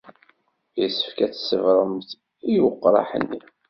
Yessefk 0.79 1.17
ad 1.25 1.31
tṣebremt 1.33 2.09
i 2.51 2.55
weqraḥ-nni. 2.63 3.41